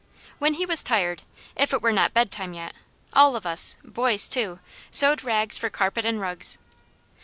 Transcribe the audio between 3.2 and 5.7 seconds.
of us, boys too, sewed rags for